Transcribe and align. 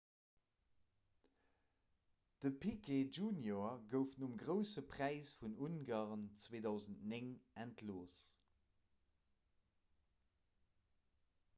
de 2.43 2.49
piquet 2.63 3.05
jr 3.17 3.69
gouf 3.91 4.15
nom 4.23 4.33
grousse 4.43 4.83
präis 4.95 5.29
vun 5.43 5.53
ungarn 5.67 6.25
2009 6.47 7.29
entlooss 7.67 8.17